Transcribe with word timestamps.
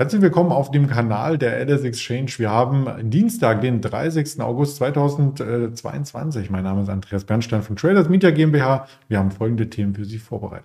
Herzlich 0.00 0.22
willkommen 0.22 0.50
auf 0.50 0.70
dem 0.70 0.86
Kanal 0.86 1.36
der 1.36 1.60
LS 1.60 1.82
Exchange. 1.82 2.30
Wir 2.38 2.48
haben 2.48 3.10
Dienstag, 3.10 3.60
den 3.60 3.82
30. 3.82 4.40
August 4.40 4.76
2022. 4.76 6.48
Mein 6.48 6.64
Name 6.64 6.80
ist 6.80 6.88
Andreas 6.88 7.24
Bernstein 7.24 7.60
von 7.60 7.76
Traders 7.76 8.08
Media 8.08 8.30
GmbH. 8.30 8.86
Wir 9.08 9.18
haben 9.18 9.30
folgende 9.30 9.68
Themen 9.68 9.94
für 9.94 10.06
Sie 10.06 10.16
vorbereitet. 10.16 10.64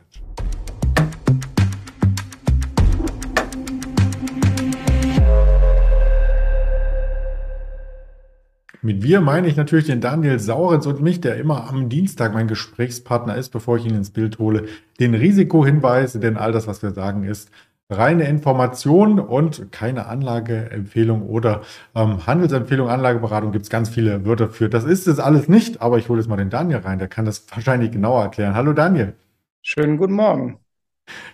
Mit 8.81 9.03
wir 9.03 9.19
meine 9.19 9.49
ich 9.49 9.57
natürlich 9.57 9.87
den 9.87 9.99
Daniel 9.99 10.39
Saurenz 10.39 10.85
und 10.85 11.01
mich, 11.01 11.19
der 11.19 11.35
immer 11.35 11.67
am 11.67 11.89
Dienstag 11.89 12.33
mein 12.33 12.47
Gesprächspartner 12.47 13.35
ist, 13.35 13.49
bevor 13.49 13.75
ich 13.75 13.85
ihn 13.85 13.95
ins 13.95 14.11
Bild 14.11 14.39
hole. 14.39 14.67
Den 15.01 15.13
Risikohinweis, 15.13 16.13
denn 16.13 16.37
all 16.37 16.53
das, 16.53 16.67
was 16.67 16.81
wir 16.81 16.91
sagen, 16.91 17.25
ist 17.25 17.51
reine 17.89 18.27
Information 18.27 19.19
und 19.19 19.71
keine 19.71 20.07
Anlageempfehlung 20.07 21.21
oder 21.21 21.61
ähm, 21.95 22.25
Handelsempfehlung, 22.25 22.89
Anlageberatung 22.89 23.51
gibt 23.51 23.65
es 23.65 23.69
ganz 23.69 23.89
viele 23.89 24.25
Wörter 24.25 24.49
für. 24.49 24.69
Das 24.69 24.83
ist 24.85 25.07
es 25.07 25.19
alles 25.19 25.47
nicht, 25.47 25.81
aber 25.81 25.97
ich 25.97 26.09
hole 26.09 26.19
jetzt 26.19 26.27
mal 26.27 26.37
den 26.37 26.49
Daniel 26.49 26.79
rein, 26.79 26.99
der 26.99 27.07
kann 27.07 27.25
das 27.25 27.45
wahrscheinlich 27.51 27.91
genauer 27.91 28.23
erklären. 28.23 28.55
Hallo 28.55 28.73
Daniel. 28.73 29.13
Schönen 29.61 29.97
guten 29.97 30.13
Morgen. 30.13 30.59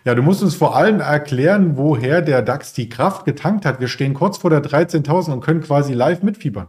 Ja, 0.03 0.15
du 0.15 0.21
musst 0.21 0.43
uns 0.43 0.55
vor 0.55 0.75
allem 0.75 0.99
erklären, 0.99 1.77
woher 1.77 2.21
der 2.21 2.41
DAX 2.41 2.73
die 2.73 2.89
Kraft 2.89 3.23
getankt 3.23 3.65
hat. 3.65 3.79
Wir 3.79 3.87
stehen 3.87 4.13
kurz 4.13 4.37
vor 4.37 4.49
der 4.49 4.61
13.000 4.61 5.31
und 5.31 5.41
können 5.41 5.61
quasi 5.61 5.93
live 5.93 6.23
mitfiebern. 6.23 6.67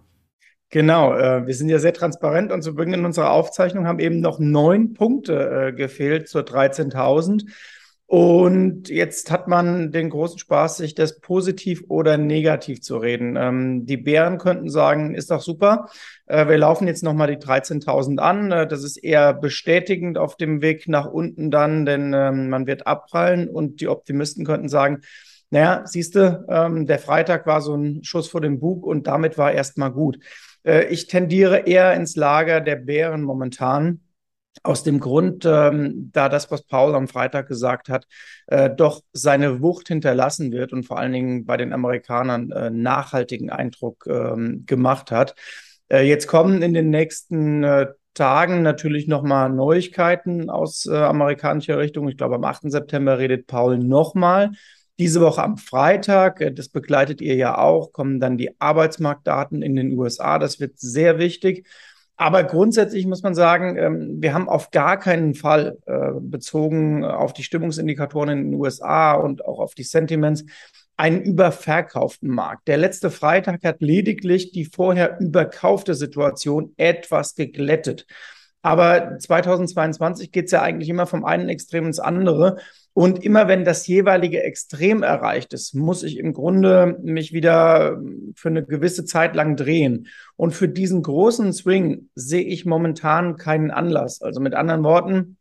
Genau, 0.70 1.12
äh, 1.14 1.46
wir 1.46 1.54
sind 1.54 1.68
ja 1.68 1.80
sehr 1.80 1.92
transparent 1.92 2.52
und 2.52 2.62
zu 2.62 2.74
Beginn 2.74 3.04
unserer 3.04 3.32
Aufzeichnung 3.32 3.86
haben 3.86 3.98
eben 3.98 4.20
noch 4.20 4.38
neun 4.38 4.94
Punkte 4.94 5.68
äh, 5.68 5.72
gefehlt 5.72 6.28
zur 6.28 6.42
13.000. 6.42 7.44
Und 8.12 8.90
jetzt 8.90 9.30
hat 9.30 9.48
man 9.48 9.90
den 9.90 10.10
großen 10.10 10.38
Spaß, 10.38 10.76
sich 10.76 10.94
das 10.94 11.18
positiv 11.20 11.84
oder 11.88 12.18
negativ 12.18 12.82
zu 12.82 12.98
reden. 12.98 13.36
Ähm, 13.36 13.86
die 13.86 13.96
Bären 13.96 14.36
könnten 14.36 14.68
sagen, 14.68 15.14
ist 15.14 15.30
doch 15.30 15.40
super. 15.40 15.88
Äh, 16.26 16.46
wir 16.46 16.58
laufen 16.58 16.86
jetzt 16.86 17.02
nochmal 17.02 17.28
die 17.28 17.42
13.000 17.42 18.18
an. 18.18 18.52
Äh, 18.52 18.66
das 18.66 18.84
ist 18.84 18.98
eher 18.98 19.32
bestätigend 19.32 20.18
auf 20.18 20.36
dem 20.36 20.60
Weg 20.60 20.88
nach 20.88 21.06
unten 21.06 21.50
dann, 21.50 21.86
denn 21.86 22.12
ähm, 22.12 22.50
man 22.50 22.66
wird 22.66 22.86
abprallen. 22.86 23.48
Und 23.48 23.80
die 23.80 23.88
Optimisten 23.88 24.44
könnten 24.44 24.68
sagen, 24.68 25.00
naja, 25.48 25.80
siehst 25.86 26.14
du, 26.14 26.44
ähm, 26.50 26.86
der 26.86 26.98
Freitag 26.98 27.46
war 27.46 27.62
so 27.62 27.74
ein 27.74 28.04
Schuss 28.04 28.28
vor 28.28 28.42
dem 28.42 28.60
Bug 28.60 28.84
und 28.84 29.06
damit 29.06 29.38
war 29.38 29.52
erstmal 29.52 29.90
gut. 29.90 30.18
Äh, 30.64 30.84
ich 30.88 31.06
tendiere 31.06 31.60
eher 31.60 31.94
ins 31.94 32.14
Lager 32.14 32.60
der 32.60 32.76
Bären 32.76 33.22
momentan 33.22 34.00
aus 34.62 34.84
dem 34.84 35.00
Grund, 35.00 35.44
ähm, 35.44 36.10
da 36.12 36.28
das, 36.28 36.50
was 36.50 36.62
Paul 36.62 36.94
am 36.94 37.08
Freitag 37.08 37.48
gesagt 37.48 37.88
hat, 37.88 38.06
äh, 38.46 38.70
doch 38.70 39.02
seine 39.12 39.60
Wucht 39.60 39.88
hinterlassen 39.88 40.52
wird 40.52 40.72
und 40.72 40.84
vor 40.84 40.98
allen 40.98 41.12
Dingen 41.12 41.44
bei 41.44 41.56
den 41.56 41.72
Amerikanern 41.72 42.50
äh, 42.52 42.70
nachhaltigen 42.70 43.50
Eindruck 43.50 44.06
ähm, 44.08 44.64
gemacht 44.66 45.10
hat. 45.10 45.34
Äh, 45.88 46.06
jetzt 46.06 46.26
kommen 46.26 46.62
in 46.62 46.74
den 46.74 46.90
nächsten 46.90 47.64
äh, 47.64 47.86
Tagen 48.14 48.62
natürlich 48.62 49.08
nochmal 49.08 49.50
Neuigkeiten 49.50 50.50
aus 50.50 50.86
äh, 50.86 50.94
amerikanischer 50.94 51.78
Richtung. 51.78 52.08
Ich 52.08 52.16
glaube, 52.16 52.34
am 52.34 52.44
8. 52.44 52.70
September 52.70 53.18
redet 53.18 53.46
Paul 53.46 53.78
nochmal. 53.78 54.52
Diese 54.98 55.20
Woche 55.22 55.42
am 55.42 55.56
Freitag, 55.56 56.40
äh, 56.40 56.52
das 56.52 56.68
begleitet 56.68 57.20
ihr 57.20 57.36
ja 57.36 57.58
auch, 57.58 57.92
kommen 57.92 58.20
dann 58.20 58.36
die 58.36 58.60
Arbeitsmarktdaten 58.60 59.62
in 59.62 59.76
den 59.76 59.98
USA. 59.98 60.38
Das 60.38 60.60
wird 60.60 60.78
sehr 60.78 61.18
wichtig. 61.18 61.66
Aber 62.22 62.44
grundsätzlich 62.44 63.04
muss 63.04 63.24
man 63.24 63.34
sagen, 63.34 63.76
ähm, 63.76 64.22
wir 64.22 64.32
haben 64.32 64.48
auf 64.48 64.70
gar 64.70 64.96
keinen 64.96 65.34
Fall 65.34 65.78
äh, 65.86 66.12
bezogen 66.20 67.04
auf 67.04 67.32
die 67.32 67.42
Stimmungsindikatoren 67.42 68.28
in 68.28 68.50
den 68.52 68.60
USA 68.60 69.14
und 69.14 69.44
auch 69.44 69.58
auf 69.58 69.74
die 69.74 69.82
Sentiments 69.82 70.44
einen 70.96 71.20
überverkauften 71.22 72.28
Markt. 72.28 72.68
Der 72.68 72.76
letzte 72.76 73.10
Freitag 73.10 73.64
hat 73.64 73.80
lediglich 73.80 74.52
die 74.52 74.66
vorher 74.66 75.18
überkaufte 75.18 75.96
Situation 75.96 76.74
etwas 76.76 77.34
geglättet. 77.34 78.06
Aber 78.62 79.18
2022 79.18 80.30
geht 80.30 80.46
es 80.46 80.52
ja 80.52 80.62
eigentlich 80.62 80.88
immer 80.88 81.06
vom 81.06 81.24
einen 81.24 81.48
Extrem 81.48 81.86
ins 81.86 81.98
andere. 81.98 82.58
Und 82.94 83.24
immer 83.24 83.48
wenn 83.48 83.64
das 83.64 83.86
jeweilige 83.86 84.42
Extrem 84.42 85.02
erreicht 85.02 85.52
ist, 85.52 85.74
muss 85.74 86.02
ich 86.02 86.18
im 86.18 86.32
Grunde 86.32 86.98
mich 87.02 87.32
wieder 87.32 87.98
für 88.34 88.48
eine 88.48 88.64
gewisse 88.64 89.04
Zeit 89.04 89.34
lang 89.34 89.56
drehen. 89.56 90.08
Und 90.36 90.52
für 90.52 90.68
diesen 90.68 91.02
großen 91.02 91.52
Swing 91.52 92.08
sehe 92.14 92.44
ich 92.44 92.66
momentan 92.66 93.36
keinen 93.36 93.70
Anlass. 93.70 94.20
Also 94.20 94.40
mit 94.40 94.54
anderen 94.54 94.84
Worten, 94.84 95.38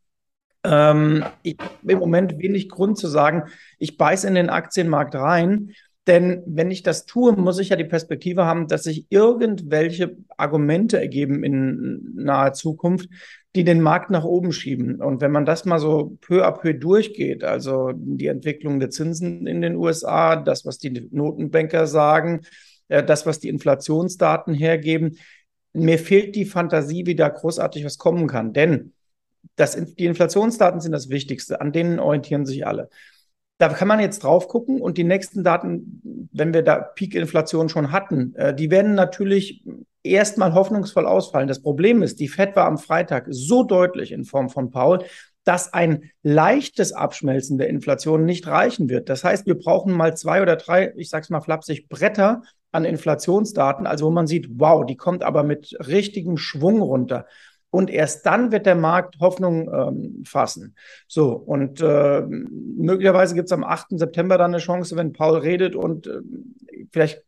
ähm, 0.63 1.25
ich 1.43 1.57
habe 1.59 1.91
im 1.91 1.99
Moment 1.99 2.39
wenig 2.39 2.69
Grund 2.69 2.97
zu 2.97 3.07
sagen, 3.07 3.43
ich 3.79 3.97
beiße 3.97 4.27
in 4.27 4.35
den 4.35 4.49
Aktienmarkt 4.49 5.15
rein. 5.15 5.71
Denn 6.11 6.43
wenn 6.45 6.71
ich 6.71 6.83
das 6.83 7.05
tue, 7.05 7.31
muss 7.37 7.57
ich 7.57 7.69
ja 7.69 7.77
die 7.77 7.85
Perspektive 7.85 8.43
haben, 8.43 8.67
dass 8.67 8.83
sich 8.83 9.05
irgendwelche 9.09 10.17
Argumente 10.35 10.99
ergeben 10.99 11.41
in 11.41 12.01
naher 12.15 12.51
Zukunft, 12.51 13.07
die 13.55 13.63
den 13.63 13.79
Markt 13.79 14.09
nach 14.09 14.25
oben 14.25 14.51
schieben. 14.51 15.01
Und 15.01 15.21
wenn 15.21 15.31
man 15.31 15.45
das 15.45 15.63
mal 15.63 15.79
so 15.79 16.17
peu 16.19 16.45
à 16.45 16.51
peu 16.51 16.73
durchgeht, 16.73 17.45
also 17.45 17.93
die 17.95 18.27
Entwicklung 18.27 18.81
der 18.81 18.89
Zinsen 18.89 19.47
in 19.47 19.61
den 19.61 19.77
USA, 19.77 20.35
das, 20.35 20.65
was 20.65 20.79
die 20.79 21.07
Notenbanker 21.11 21.87
sagen, 21.87 22.41
äh, 22.89 23.05
das, 23.05 23.25
was 23.25 23.39
die 23.39 23.47
Inflationsdaten 23.47 24.53
hergeben, 24.53 25.17
mir 25.71 25.97
fehlt 25.97 26.35
die 26.35 26.43
Fantasie, 26.43 27.05
wie 27.05 27.15
da 27.15 27.29
großartig 27.29 27.85
was 27.85 27.97
kommen 27.97 28.27
kann. 28.27 28.51
Denn 28.51 28.91
das, 29.55 29.81
die 29.97 30.07
Inflationsdaten 30.07 30.81
sind 30.81 30.91
das 30.91 31.07
Wichtigste, 31.09 31.61
an 31.61 31.71
denen 31.71 31.99
orientieren 31.99 32.45
sich 32.45 32.67
alle. 32.67 32.89
Da 33.61 33.69
kann 33.69 33.87
man 33.87 33.99
jetzt 33.99 34.23
drauf 34.23 34.47
gucken 34.47 34.81
und 34.81 34.97
die 34.97 35.03
nächsten 35.03 35.43
Daten, 35.43 36.01
wenn 36.33 36.51
wir 36.51 36.63
da 36.63 36.79
Peak-Inflation 36.79 37.69
schon 37.69 37.91
hatten, 37.91 38.33
äh, 38.33 38.55
die 38.55 38.71
werden 38.71 38.95
natürlich 38.95 39.63
erstmal 40.01 40.55
hoffnungsvoll 40.55 41.05
ausfallen. 41.05 41.47
Das 41.47 41.61
Problem 41.61 42.01
ist, 42.01 42.19
die 42.19 42.27
FED 42.27 42.55
war 42.55 42.65
am 42.65 42.79
Freitag 42.79 43.27
so 43.29 43.61
deutlich 43.61 44.13
in 44.13 44.25
Form 44.25 44.49
von 44.49 44.71
Paul, 44.71 45.03
dass 45.43 45.75
ein 45.75 46.09
leichtes 46.23 46.91
Abschmelzen 46.91 47.59
der 47.59 47.69
Inflation 47.69 48.25
nicht 48.25 48.47
reichen 48.47 48.89
wird. 48.89 49.09
Das 49.09 49.23
heißt, 49.23 49.45
wir 49.45 49.59
brauchen 49.59 49.93
mal 49.93 50.17
zwei 50.17 50.41
oder 50.41 50.55
drei, 50.55 50.91
ich 50.95 51.11
sag's 51.11 51.29
mal 51.29 51.41
flapsig, 51.41 51.87
Bretter 51.87 52.41
an 52.71 52.83
Inflationsdaten, 52.83 53.85
also 53.85 54.07
wo 54.07 54.09
man 54.09 54.25
sieht, 54.25 54.47
wow, 54.53 54.83
die 54.83 54.97
kommt 54.97 55.23
aber 55.23 55.43
mit 55.43 55.77
richtigem 55.81 56.37
Schwung 56.37 56.81
runter. 56.81 57.27
Und 57.71 57.89
erst 57.89 58.25
dann 58.25 58.51
wird 58.51 58.65
der 58.65 58.75
Markt 58.75 59.19
Hoffnung 59.19 59.69
ähm, 59.73 60.23
fassen. 60.25 60.75
So, 61.07 61.31
und 61.31 61.81
äh, 61.81 62.21
möglicherweise 62.21 63.33
gibt 63.33 63.47
es 63.47 63.53
am 63.53 63.63
8. 63.63 63.97
September 63.97 64.37
dann 64.37 64.51
eine 64.51 64.61
Chance, 64.61 64.97
wenn 64.97 65.13
Paul 65.13 65.37
redet 65.37 65.75
und 65.75 66.05
äh, 66.05 66.19
vielleicht 66.91 67.23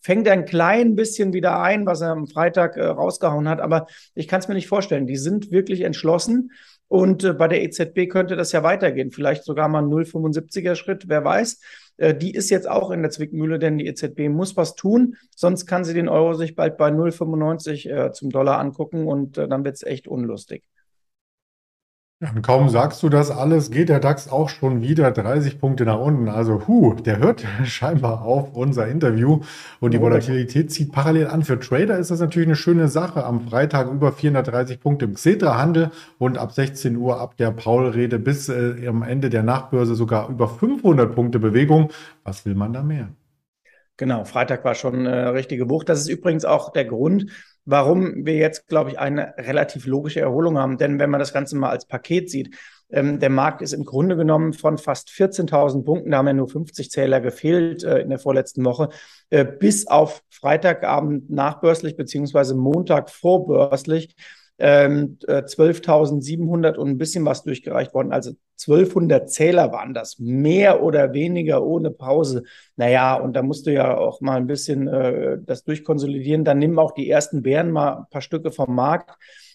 fängt 0.00 0.26
er 0.26 0.32
ein 0.32 0.46
klein 0.46 0.96
bisschen 0.96 1.34
wieder 1.34 1.60
ein, 1.60 1.84
was 1.84 2.00
er 2.00 2.12
am 2.12 2.26
Freitag 2.26 2.76
äh, 2.76 2.86
rausgehauen 2.86 3.48
hat. 3.48 3.60
Aber 3.60 3.86
ich 4.14 4.28
kann 4.28 4.40
es 4.40 4.48
mir 4.48 4.54
nicht 4.54 4.68
vorstellen. 4.68 5.06
Die 5.06 5.16
sind 5.16 5.50
wirklich 5.50 5.82
entschlossen. 5.82 6.52
Und 6.88 7.24
äh, 7.24 7.32
bei 7.32 7.48
der 7.48 7.62
EZB 7.62 8.08
könnte 8.10 8.36
das 8.36 8.52
ja 8.52 8.62
weitergehen. 8.62 9.12
Vielleicht 9.12 9.44
sogar 9.44 9.68
mal 9.68 9.82
ein 9.82 9.90
0,75er 9.90 10.74
Schritt, 10.74 11.04
wer 11.08 11.24
weiß. 11.24 11.60
Äh, 11.96 12.14
die 12.14 12.32
ist 12.32 12.50
jetzt 12.50 12.68
auch 12.68 12.90
in 12.90 13.02
der 13.02 13.10
Zwickmühle, 13.10 13.58
denn 13.58 13.78
die 13.78 13.86
EZB 13.86 14.28
muss 14.28 14.56
was 14.56 14.74
tun, 14.74 15.16
sonst 15.34 15.66
kann 15.66 15.84
sie 15.84 15.94
den 15.94 16.08
Euro 16.08 16.34
sich 16.34 16.54
bald 16.54 16.76
bei 16.76 16.88
0,95 16.88 17.90
äh, 17.90 18.12
zum 18.12 18.30
Dollar 18.30 18.58
angucken 18.58 19.06
und 19.06 19.38
äh, 19.38 19.48
dann 19.48 19.64
wird 19.64 19.76
es 19.76 19.82
echt 19.82 20.08
unlustig. 20.08 20.64
Und 22.22 22.42
kaum 22.42 22.68
sagst 22.68 23.02
du 23.02 23.08
das 23.08 23.32
alles, 23.32 23.72
geht 23.72 23.88
der 23.88 23.98
DAX 23.98 24.30
auch 24.30 24.48
schon 24.48 24.80
wieder 24.80 25.10
30 25.10 25.58
Punkte 25.58 25.84
nach 25.84 25.98
unten. 25.98 26.28
Also, 26.28 26.68
hu, 26.68 26.94
der 26.94 27.18
hört 27.18 27.44
scheinbar 27.64 28.22
auf 28.22 28.54
unser 28.54 28.86
Interview 28.86 29.40
und 29.80 29.92
die 29.92 30.00
Volatilität 30.00 30.70
zieht 30.70 30.92
parallel 30.92 31.26
an. 31.26 31.42
Für 31.42 31.58
Trader 31.58 31.98
ist 31.98 32.12
das 32.12 32.20
natürlich 32.20 32.46
eine 32.46 32.54
schöne 32.54 32.86
Sache. 32.86 33.24
Am 33.24 33.40
Freitag 33.40 33.90
über 33.90 34.12
430 34.12 34.78
Punkte 34.78 35.06
im 35.06 35.14
Xetra-Handel 35.14 35.90
und 36.18 36.38
ab 36.38 36.52
16 36.52 36.96
Uhr 36.96 37.20
ab 37.20 37.36
der 37.38 37.50
Paul-Rede 37.50 38.20
bis 38.20 38.48
äh, 38.48 38.86
am 38.86 39.02
Ende 39.02 39.28
der 39.28 39.42
Nachbörse 39.42 39.96
sogar 39.96 40.28
über 40.28 40.46
500 40.46 41.12
Punkte 41.12 41.40
Bewegung. 41.40 41.90
Was 42.22 42.46
will 42.46 42.54
man 42.54 42.72
da 42.72 42.84
mehr? 42.84 43.08
Genau, 43.96 44.24
Freitag 44.24 44.64
war 44.64 44.76
schon 44.76 45.06
eine 45.06 45.34
richtige 45.34 45.68
Wucht. 45.68 45.88
Das 45.88 46.00
ist 46.00 46.08
übrigens 46.08 46.44
auch 46.44 46.72
der 46.72 46.84
Grund, 46.84 47.26
warum 47.64 48.26
wir 48.26 48.34
jetzt, 48.34 48.66
glaube 48.68 48.90
ich, 48.90 48.98
eine 48.98 49.34
relativ 49.38 49.86
logische 49.86 50.20
Erholung 50.20 50.58
haben. 50.58 50.78
Denn 50.78 50.98
wenn 50.98 51.10
man 51.10 51.20
das 51.20 51.32
Ganze 51.32 51.56
mal 51.56 51.70
als 51.70 51.86
Paket 51.86 52.30
sieht, 52.30 52.56
ähm, 52.90 53.18
der 53.18 53.30
Markt 53.30 53.62
ist 53.62 53.72
im 53.72 53.84
Grunde 53.84 54.16
genommen 54.16 54.52
von 54.52 54.78
fast 54.78 55.10
14.000 55.10 55.84
Punkten, 55.84 56.10
da 56.10 56.18
haben 56.18 56.26
ja 56.26 56.32
nur 56.34 56.48
50 56.48 56.90
Zähler 56.90 57.20
gefehlt 57.20 57.84
äh, 57.84 58.00
in 58.00 58.10
der 58.10 58.18
vorletzten 58.18 58.64
Woche, 58.64 58.90
äh, 59.30 59.44
bis 59.44 59.86
auf 59.86 60.22
Freitagabend 60.30 61.30
nachbörslich 61.30 61.96
beziehungsweise 61.96 62.54
Montag 62.54 63.10
vorbörslich 63.10 64.14
ähm, 64.64 65.18
12.700 65.26 66.74
äh, 66.74 66.78
und 66.78 66.90
ein 66.90 66.98
bisschen 66.98 67.24
was 67.24 67.42
durchgereicht 67.42 67.92
worden. 67.94 68.12
Also 68.12 68.30
1200 68.60 69.28
Zähler 69.28 69.72
waren 69.72 69.92
das, 69.92 70.20
mehr 70.20 70.84
oder 70.84 71.12
weniger 71.12 71.64
ohne 71.64 71.90
Pause. 71.90 72.44
Naja, 72.76 73.16
und 73.16 73.34
da 73.34 73.42
musst 73.42 73.66
du 73.66 73.72
ja 73.72 73.96
auch 73.96 74.20
mal 74.20 74.36
ein 74.36 74.46
bisschen 74.46 74.86
äh, 74.86 75.38
das 75.44 75.64
durchkonsolidieren. 75.64 76.44
Dann 76.44 76.60
nimm 76.60 76.78
auch 76.78 76.92
die 76.92 77.10
ersten 77.10 77.42
Bären 77.42 77.72
mal 77.72 77.96
ein 77.96 78.06
paar 78.08 78.22
Stücke 78.22 78.52
vom 78.52 78.72
Markt. 78.72 79.10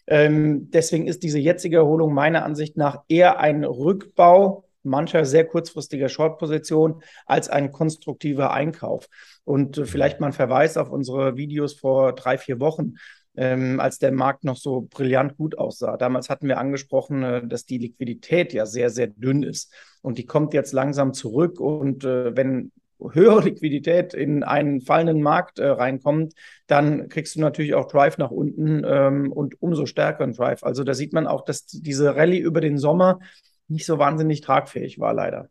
Ähm, 0.07 0.69
deswegen 0.71 1.07
ist 1.07 1.23
diese 1.23 1.39
jetzige 1.39 1.77
Erholung 1.77 2.13
meiner 2.13 2.43
Ansicht 2.43 2.75
nach 2.75 3.03
eher 3.07 3.39
ein 3.39 3.63
Rückbau 3.63 4.65
mancher 4.83 5.25
sehr 5.25 5.45
kurzfristiger 5.45 6.09
Short-Position 6.09 7.01
als 7.25 7.49
ein 7.49 7.71
konstruktiver 7.71 8.51
Einkauf. 8.51 9.07
Und 9.45 9.77
äh, 9.77 9.85
vielleicht 9.85 10.19
mal 10.19 10.27
ein 10.27 10.33
Verweis 10.33 10.75
auf 10.75 10.89
unsere 10.89 11.37
Videos 11.37 11.75
vor 11.75 12.13
drei, 12.13 12.37
vier 12.37 12.59
Wochen. 12.59 12.95
Ähm, 13.37 13.79
als 13.79 13.99
der 13.99 14.11
Markt 14.11 14.43
noch 14.43 14.57
so 14.57 14.87
brillant 14.89 15.37
gut 15.37 15.57
aussah. 15.57 15.95
Damals 15.95 16.29
hatten 16.29 16.47
wir 16.47 16.57
angesprochen, 16.57 17.23
äh, 17.23 17.47
dass 17.47 17.65
die 17.65 17.77
Liquidität 17.77 18.51
ja 18.51 18.65
sehr, 18.65 18.89
sehr 18.89 19.07
dünn 19.07 19.43
ist. 19.43 19.71
Und 20.01 20.17
die 20.17 20.25
kommt 20.25 20.53
jetzt 20.55 20.73
langsam 20.73 21.13
zurück. 21.13 21.59
Und 21.59 22.03
äh, 22.03 22.35
wenn 22.35 22.71
höhere 22.99 23.41
Liquidität 23.43 24.13
in 24.13 24.43
einen 24.43 24.81
fallenden 24.81 25.21
Markt 25.21 25.59
äh, 25.59 25.67
reinkommt, 25.67 26.33
dann 26.67 27.09
kriegst 27.09 27.35
du 27.35 27.39
natürlich 27.39 27.75
auch 27.75 27.87
Drive 27.87 28.17
nach 28.17 28.31
unten 28.31 28.83
ähm, 28.85 29.31
und 29.31 29.61
umso 29.61 29.85
stärkeren 29.85 30.33
Drive. 30.33 30.63
Also 30.63 30.83
da 30.83 30.93
sieht 30.93 31.13
man 31.13 31.27
auch, 31.27 31.45
dass 31.45 31.65
diese 31.65 32.15
Rallye 32.15 32.39
über 32.39 32.61
den 32.61 32.77
Sommer 32.77 33.19
nicht 33.67 33.85
so 33.85 33.99
wahnsinnig 33.99 34.41
tragfähig 34.41 34.99
war, 34.99 35.13
leider. 35.13 35.49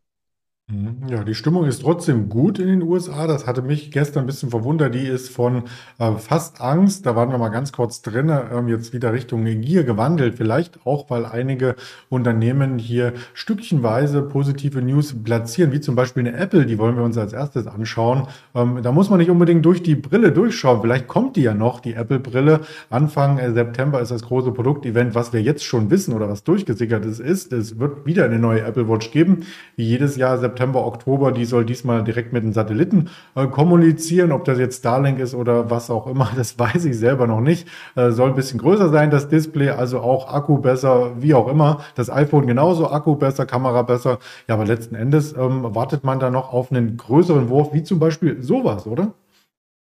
Mhm. 0.69 1.07
Ja, 1.09 1.23
die 1.23 1.37
Stimmung 1.37 1.65
ist 1.67 1.83
trotzdem 1.83 2.29
gut 2.29 2.59
in 2.59 2.67
den 2.67 2.83
USA. 2.83 3.29
Das 3.29 3.47
hatte 3.47 3.63
mich 3.63 3.93
gestern 3.93 4.25
ein 4.25 4.27
bisschen 4.27 4.51
verwundert. 4.51 4.97
Die 4.97 5.07
ist 5.07 5.29
von 5.29 5.63
äh, 6.01 6.11
fast 6.17 6.61
Angst, 6.61 7.07
da 7.07 7.15
waren 7.15 7.31
wir 7.31 7.39
mal 7.39 7.51
ganz 7.51 7.71
kurz 7.71 8.03
drin, 8.03 8.33
ähm, 8.53 8.67
jetzt 8.67 8.93
wieder 8.93 9.13
Richtung 9.13 9.45
Gier 9.45 9.85
gewandelt. 9.85 10.35
Vielleicht 10.35 10.85
auch, 10.85 11.09
weil 11.09 11.25
einige 11.25 11.77
Unternehmen 12.09 12.81
hier 12.81 13.13
stückchenweise 13.33 14.23
positive 14.23 14.83
News 14.83 15.15
platzieren, 15.23 15.71
wie 15.71 15.81
zum 15.81 15.95
Beispiel 15.95 16.27
eine 16.27 16.37
Apple, 16.37 16.67
die 16.67 16.79
wollen 16.79 16.97
wir 16.97 17.05
uns 17.05 17.17
als 17.17 17.33
erstes 17.33 17.69
anschauen. 17.69 18.27
Ähm, 18.53 18.81
da 18.83 18.91
muss 18.91 19.09
man 19.09 19.21
nicht 19.21 19.31
unbedingt 19.31 19.65
durch 19.65 19.85
die 19.85 19.95
Brille 19.95 20.33
durchschauen. 20.33 20.81
Vielleicht 20.81 21.07
kommt 21.07 21.37
die 21.37 21.43
ja 21.43 21.55
noch, 21.55 21.79
die 21.79 21.95
Apple-Brille. 21.95 22.63
Anfang 22.91 23.39
äh, 23.39 23.53
September 23.53 24.01
ist 24.01 24.11
das 24.11 24.25
große 24.25 24.51
Produktevent, 24.51 25.15
was 25.15 25.33
wir 25.33 25.41
jetzt 25.41 25.65
schon 25.65 25.91
wissen 25.93 26.13
oder 26.13 26.29
was 26.29 26.43
durchgesickert 26.43 27.05
ist, 27.05 27.21
ist, 27.21 27.53
es 27.53 27.79
wird 27.79 28.05
wieder 28.05 28.25
eine 28.25 28.41
neue 28.41 28.63
Apple 28.63 28.89
Watch 28.89 29.13
geben, 29.13 29.47
wie 29.77 29.85
jedes 29.85 30.17
Jahr 30.17 30.37
September 30.39 30.56
September, 30.57 30.87
Oktober, 30.87 31.33
die 31.33 31.45
soll 31.45 31.67
diesmal 31.67 32.03
direkt 32.03 32.33
mit 32.33 32.43
den 32.43 32.55
Satelliten 32.55 33.11
äh, 33.35 33.47
kommunizieren. 33.47 34.33
Ob 34.33 34.47
das 34.47 34.59
jetzt 34.59 34.79
Starlink 34.79 35.19
ist 35.19 35.35
oder 35.35 35.69
was 35.71 35.91
auch 35.91 36.07
immer, 36.07 36.31
das 36.37 36.59
weiß 36.59 36.87
ich 36.87 36.99
selber 36.99 37.27
noch 37.27 37.43
nicht. 37.43 37.69
Äh, 37.95 38.11
soll 38.11 38.31
ein 38.31 38.35
bisschen 38.35 38.59
größer 38.59 38.89
sein, 38.89 39.11
das 39.11 39.29
Display, 39.29 39.69
also 39.69 40.01
auch 40.01 40.33
Akku 40.33 40.59
besser, 40.59 41.21
wie 41.21 41.35
auch 41.35 41.49
immer. 41.49 41.83
Das 41.95 42.09
iPhone 42.11 42.47
genauso, 42.47 42.89
Akku 42.91 43.17
besser, 43.17 43.45
Kamera 43.45 43.83
besser. 43.83 44.19
Ja, 44.49 44.55
aber 44.55 44.65
letzten 44.65 44.95
Endes 44.95 45.35
ähm, 45.37 45.75
wartet 45.75 46.05
man 46.05 46.21
da 46.21 46.31
noch 46.31 46.55
auf 46.55 46.73
einen 46.73 46.97
größeren 46.97 47.51
Wurf, 47.51 47.75
wie 47.75 47.83
zum 47.83 47.99
Beispiel 47.99 48.43
sowas, 48.43 48.87
oder? 48.87 49.13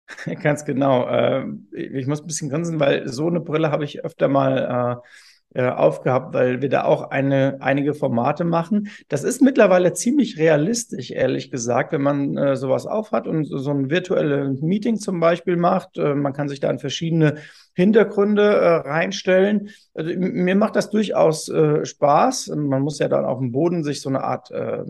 Ganz 0.42 0.64
genau. 0.64 1.06
Äh, 1.06 1.46
ich 1.70 2.08
muss 2.08 2.20
ein 2.20 2.26
bisschen 2.26 2.50
grinsen, 2.50 2.80
weil 2.80 3.06
so 3.06 3.28
eine 3.28 3.40
Brille 3.40 3.70
habe 3.70 3.84
ich 3.84 4.04
öfter 4.04 4.26
mal 4.26 5.00
äh, 5.54 5.68
aufgehabt, 5.68 6.34
weil 6.34 6.62
wir 6.62 6.68
da 6.68 6.84
auch 6.84 7.10
eine, 7.10 7.58
einige 7.60 7.94
Formate 7.94 8.44
machen. 8.44 8.88
Das 9.08 9.22
ist 9.22 9.40
mittlerweile 9.40 9.92
ziemlich 9.92 10.38
realistisch, 10.38 11.10
ehrlich 11.12 11.50
gesagt, 11.50 11.92
wenn 11.92 12.02
man 12.02 12.36
äh, 12.36 12.56
sowas 12.56 12.86
aufhat 12.86 13.28
und 13.28 13.44
so, 13.44 13.58
so 13.58 13.70
ein 13.70 13.88
virtuelles 13.88 14.60
Meeting 14.62 14.96
zum 14.96 15.20
Beispiel 15.20 15.56
macht. 15.56 15.96
Äh, 15.96 16.16
man 16.16 16.32
kann 16.32 16.48
sich 16.48 16.58
da 16.58 16.70
in 16.70 16.80
verschiedene 16.80 17.36
Hintergründe 17.74 18.42
äh, 18.42 18.68
reinstellen. 18.88 19.70
Also, 19.94 20.10
mir 20.16 20.54
macht 20.54 20.76
das 20.76 20.90
durchaus 20.90 21.48
äh, 21.48 21.84
Spaß. 21.84 22.48
Man 22.56 22.82
muss 22.82 22.98
ja 22.98 23.08
dann 23.08 23.24
auf 23.24 23.38
dem 23.38 23.52
Boden 23.52 23.84
sich 23.84 24.00
so 24.00 24.08
eine 24.08 24.22
Art 24.22 24.50
äh, 24.50 24.84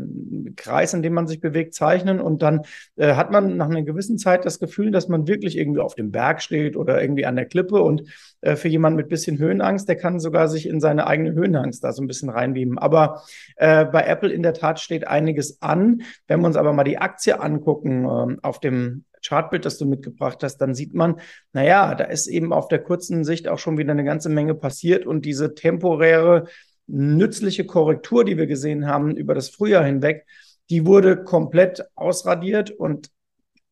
Kreis, 0.56 0.94
in 0.94 1.02
dem 1.02 1.14
man 1.14 1.26
sich 1.26 1.40
bewegt, 1.40 1.74
zeichnen 1.74 2.20
und 2.20 2.42
dann 2.42 2.62
äh, 2.96 3.14
hat 3.14 3.30
man 3.30 3.56
nach 3.56 3.68
einer 3.68 3.82
gewissen 3.82 4.18
Zeit 4.18 4.44
das 4.44 4.58
Gefühl, 4.58 4.90
dass 4.90 5.08
man 5.08 5.26
wirklich 5.26 5.58
irgendwie 5.58 5.80
auf 5.80 5.94
dem 5.94 6.10
Berg 6.10 6.42
steht 6.42 6.76
oder 6.76 7.00
irgendwie 7.00 7.26
an 7.26 7.36
der 7.36 7.46
Klippe 7.46 7.82
und 7.82 8.02
äh, 8.44 8.56
für 8.56 8.68
jemanden 8.68 8.96
mit 8.96 9.08
bisschen 9.08 9.38
Höhenangst, 9.38 9.88
der 9.88 9.96
kann 9.96 10.20
sogar 10.20 10.48
sich 10.48 10.68
in 10.68 10.80
seine 10.80 11.06
eigene 11.06 11.32
Höhenangst 11.32 11.82
da 11.82 11.92
so 11.92 12.02
ein 12.02 12.06
bisschen 12.06 12.28
reinbeamen. 12.28 12.78
Aber 12.78 13.22
äh, 13.56 13.86
bei 13.86 14.02
Apple 14.02 14.30
in 14.30 14.42
der 14.42 14.52
Tat 14.52 14.80
steht 14.80 15.08
einiges 15.08 15.62
an. 15.62 16.02
Wenn 16.26 16.40
wir 16.40 16.46
uns 16.46 16.56
aber 16.56 16.72
mal 16.74 16.84
die 16.84 16.98
Aktie 16.98 17.40
angucken 17.40 18.04
äh, 18.04 18.36
auf 18.42 18.60
dem 18.60 19.04
Chartbild, 19.26 19.64
das 19.64 19.78
du 19.78 19.86
mitgebracht 19.86 20.42
hast, 20.42 20.58
dann 20.58 20.74
sieht 20.74 20.92
man, 20.92 21.20
naja, 21.54 21.94
da 21.94 22.04
ist 22.04 22.26
eben 22.26 22.52
auf 22.52 22.68
der 22.68 22.80
kurzen 22.80 23.24
Sicht 23.24 23.48
auch 23.48 23.58
schon 23.58 23.78
wieder 23.78 23.92
eine 23.92 24.04
ganze 24.04 24.28
Menge 24.28 24.54
passiert 24.54 25.06
und 25.06 25.24
diese 25.24 25.54
temporäre, 25.54 26.44
nützliche 26.86 27.64
Korrektur, 27.64 28.26
die 28.26 28.36
wir 28.36 28.46
gesehen 28.46 28.86
haben 28.86 29.16
über 29.16 29.34
das 29.34 29.48
Frühjahr 29.48 29.84
hinweg, 29.84 30.26
die 30.68 30.84
wurde 30.84 31.24
komplett 31.24 31.86
ausradiert 31.94 32.70
und 32.70 33.08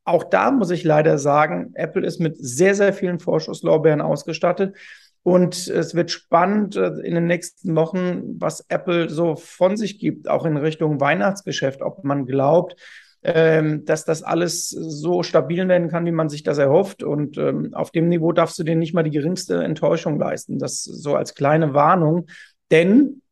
auch 0.04 0.24
da 0.24 0.50
muss 0.50 0.70
ich 0.70 0.84
leider 0.84 1.18
sagen, 1.18 1.72
Apple 1.74 2.04
ist 2.04 2.20
mit 2.20 2.36
sehr, 2.38 2.74
sehr 2.74 2.92
vielen 2.92 3.20
Vorschusslorbeeren 3.20 4.00
ausgestattet. 4.00 4.76
Und 5.24 5.68
es 5.68 5.94
wird 5.94 6.10
spannend 6.10 6.74
äh, 6.74 6.88
in 7.02 7.14
den 7.14 7.26
nächsten 7.26 7.76
Wochen, 7.76 8.40
was 8.40 8.66
Apple 8.68 9.08
so 9.08 9.36
von 9.36 9.76
sich 9.76 10.00
gibt, 10.00 10.28
auch 10.28 10.44
in 10.44 10.56
Richtung 10.56 11.00
Weihnachtsgeschäft, 11.00 11.80
ob 11.80 12.02
man 12.02 12.26
glaubt, 12.26 12.74
ähm, 13.22 13.84
dass 13.84 14.04
das 14.04 14.24
alles 14.24 14.68
so 14.68 15.22
stabil 15.22 15.68
werden 15.68 15.88
kann, 15.88 16.06
wie 16.06 16.12
man 16.12 16.28
sich 16.28 16.42
das 16.42 16.58
erhofft. 16.58 17.04
Und 17.04 17.38
ähm, 17.38 17.72
auf 17.72 17.92
dem 17.92 18.08
Niveau 18.08 18.32
darfst 18.32 18.58
du 18.58 18.64
dir 18.64 18.74
nicht 18.74 18.94
mal 18.94 19.04
die 19.04 19.10
geringste 19.10 19.62
Enttäuschung 19.62 20.18
leisten. 20.18 20.58
Das 20.58 20.82
so 20.82 21.14
als 21.14 21.36
kleine 21.36 21.72
Warnung. 21.72 22.26
Denn 22.72 23.22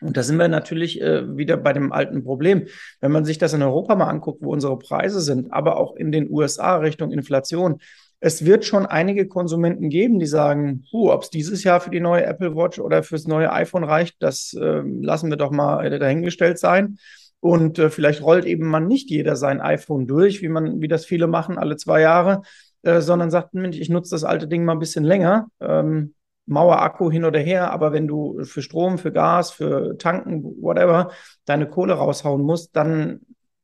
und 0.00 0.16
da 0.16 0.22
sind 0.22 0.36
wir 0.38 0.48
natürlich 0.48 1.00
äh, 1.00 1.36
wieder 1.36 1.56
bei 1.56 1.72
dem 1.72 1.92
alten 1.92 2.24
Problem. 2.24 2.66
Wenn 3.00 3.12
man 3.12 3.24
sich 3.24 3.38
das 3.38 3.52
in 3.52 3.62
Europa 3.62 3.94
mal 3.94 4.08
anguckt, 4.08 4.42
wo 4.42 4.52
unsere 4.52 4.78
Preise 4.78 5.20
sind, 5.20 5.52
aber 5.52 5.76
auch 5.76 5.96
in 5.96 6.12
den 6.12 6.30
USA 6.30 6.76
Richtung 6.76 7.12
Inflation, 7.12 7.80
es 8.20 8.44
wird 8.44 8.66
schon 8.66 8.84
einige 8.84 9.26
Konsumenten 9.26 9.88
geben, 9.88 10.18
die 10.18 10.26
sagen, 10.26 10.84
ob 10.92 11.22
es 11.22 11.30
dieses 11.30 11.64
Jahr 11.64 11.80
für 11.80 11.90
die 11.90 12.00
neue 12.00 12.24
Apple 12.24 12.54
Watch 12.54 12.78
oder 12.78 13.02
fürs 13.02 13.26
neue 13.26 13.50
iPhone 13.50 13.84
reicht, 13.84 14.16
das 14.20 14.52
äh, 14.52 14.82
lassen 14.84 15.30
wir 15.30 15.38
doch 15.38 15.50
mal 15.50 15.98
dahingestellt 15.98 16.58
sein. 16.58 16.98
Und 17.40 17.78
äh, 17.78 17.88
vielleicht 17.88 18.22
rollt 18.22 18.44
eben 18.44 18.66
man 18.66 18.86
nicht 18.86 19.10
jeder 19.10 19.36
sein 19.36 19.62
iPhone 19.62 20.06
durch, 20.06 20.42
wie 20.42 20.48
man, 20.48 20.82
wie 20.82 20.88
das 20.88 21.06
viele 21.06 21.26
machen, 21.26 21.56
alle 21.56 21.76
zwei 21.76 22.02
Jahre, 22.02 22.42
äh, 22.82 23.00
sondern 23.00 23.30
sagt, 23.30 23.54
Mensch, 23.54 23.78
ich 23.78 23.88
nutze 23.88 24.14
das 24.14 24.24
alte 24.24 24.46
Ding 24.46 24.64
mal 24.64 24.72
ein 24.72 24.78
bisschen 24.78 25.04
länger. 25.04 25.48
Ähm, 25.60 26.14
Mauerakku 26.50 27.10
hin 27.10 27.24
oder 27.24 27.40
her, 27.40 27.70
aber 27.72 27.92
wenn 27.92 28.08
du 28.08 28.44
für 28.44 28.62
Strom, 28.62 28.98
für 28.98 29.12
Gas, 29.12 29.50
für 29.52 29.96
Tanken, 29.98 30.42
whatever, 30.60 31.10
deine 31.44 31.68
Kohle 31.68 31.94
raushauen 31.94 32.42
musst, 32.42 32.76
dann 32.76 33.20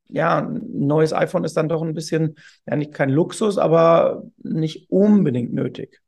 ja, 0.09 0.39
ein 0.39 0.63
neues 0.87 1.13
iPhone 1.13 1.45
ist 1.45 1.57
dann 1.57 1.69
doch 1.69 1.83
ein 1.83 1.95
bisschen, 1.95 2.37
ja, 2.67 2.77
nicht 2.77 2.93
kein 2.93 3.11
Luxus, 3.11 3.59
aber 3.59 4.23
nicht 4.43 4.91
unbedingt 4.91 5.53
nötig. 5.53 6.01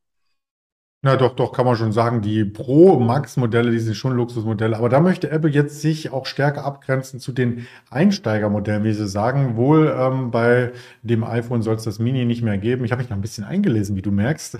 Na 1.02 1.14
doch, 1.16 1.36
doch, 1.36 1.52
kann 1.52 1.64
man 1.64 1.76
schon 1.76 1.92
sagen, 1.92 2.22
die 2.22 2.44
Pro-Max-Modelle, 2.44 3.70
die 3.70 3.78
sind 3.78 3.94
schon 3.94 4.16
Luxusmodelle. 4.16 4.76
Aber 4.76 4.88
da 4.88 4.98
möchte 4.98 5.30
Apple 5.30 5.50
jetzt 5.50 5.80
sich 5.80 6.10
auch 6.12 6.26
stärker 6.26 6.64
abgrenzen 6.64 7.20
zu 7.20 7.30
den 7.30 7.68
Einsteigermodellen, 7.88 8.82
wie 8.82 8.92
sie 8.92 9.06
sagen. 9.06 9.56
Wohl 9.56 9.94
ähm, 9.96 10.32
bei 10.32 10.72
dem 11.02 11.22
iPhone 11.22 11.62
soll 11.62 11.76
es 11.76 11.84
das 11.84 12.00
Mini 12.00 12.24
nicht 12.24 12.42
mehr 12.42 12.58
geben. 12.58 12.84
Ich 12.84 12.90
habe 12.90 13.00
mich 13.00 13.10
noch 13.10 13.16
ein 13.16 13.22
bisschen 13.22 13.44
eingelesen, 13.44 13.94
wie 13.94 14.02
du 14.02 14.10
merkst. 14.10 14.58